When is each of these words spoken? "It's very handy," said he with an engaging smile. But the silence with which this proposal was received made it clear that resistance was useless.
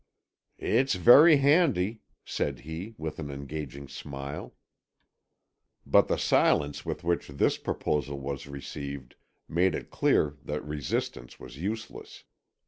"It's 0.57 0.95
very 0.95 1.37
handy," 1.37 2.01
said 2.25 2.61
he 2.61 2.95
with 2.97 3.19
an 3.19 3.29
engaging 3.29 3.87
smile. 3.87 4.55
But 5.85 6.07
the 6.07 6.17
silence 6.17 6.83
with 6.83 7.03
which 7.03 7.27
this 7.27 7.59
proposal 7.59 8.19
was 8.19 8.47
received 8.47 9.13
made 9.47 9.75
it 9.75 9.91
clear 9.91 10.37
that 10.45 10.65
resistance 10.65 11.39
was 11.39 11.59
useless. 11.59 12.23